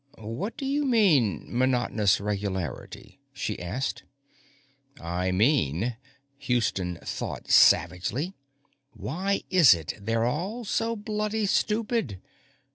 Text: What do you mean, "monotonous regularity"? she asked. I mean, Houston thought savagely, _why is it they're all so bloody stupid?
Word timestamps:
What 0.17 0.57
do 0.57 0.65
you 0.65 0.83
mean, 0.83 1.45
"monotonous 1.47 2.19
regularity"? 2.19 3.19
she 3.33 3.59
asked. 3.59 4.01
I 4.99 5.31
mean, 5.31 5.95
Houston 6.39 6.97
thought 7.05 7.51
savagely, 7.51 8.33
_why 8.99 9.43
is 9.51 9.75
it 9.75 9.93
they're 10.01 10.25
all 10.25 10.65
so 10.65 10.95
bloody 10.95 11.45
stupid? 11.45 12.19